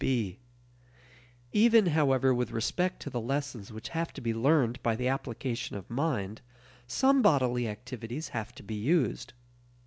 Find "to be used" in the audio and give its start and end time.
8.55-9.33